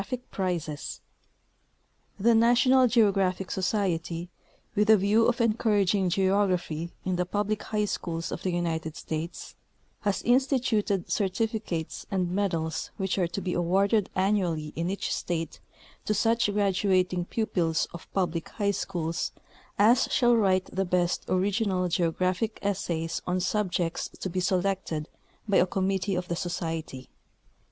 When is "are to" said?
13.19-13.41